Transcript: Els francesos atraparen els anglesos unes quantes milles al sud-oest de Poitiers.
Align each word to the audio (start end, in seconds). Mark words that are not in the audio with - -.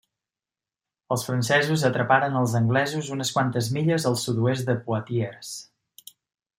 Els 1.15 1.25
francesos 1.27 1.83
atraparen 1.91 2.39
els 2.41 2.57
anglesos 2.61 3.13
unes 3.17 3.35
quantes 3.37 3.71
milles 3.79 4.11
al 4.13 4.21
sud-oest 4.25 4.69
de 4.73 4.81
Poitiers. 4.89 5.57